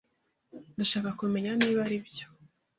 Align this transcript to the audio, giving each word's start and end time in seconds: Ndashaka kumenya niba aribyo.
Ndashaka 0.75 1.09
kumenya 1.19 1.51
niba 1.59 1.81
aribyo. 1.85 2.25